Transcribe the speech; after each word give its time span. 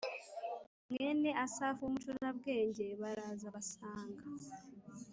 mwene 0.91 1.29
Asafu 1.45 1.79
w 1.83 1.87
umucurabwenge 1.89 2.85
baraza 3.01 3.47
basanga 3.55 4.23